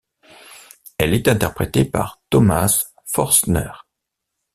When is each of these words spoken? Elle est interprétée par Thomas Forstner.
Elle 0.97 1.13
est 1.13 1.27
interprétée 1.27 1.85
par 1.85 2.23
Thomas 2.31 2.85
Forstner. 3.05 3.69